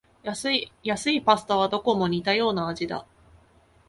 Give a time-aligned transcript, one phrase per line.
[0.23, 0.51] 安
[1.11, 3.05] いパスタはどこも似たような味だ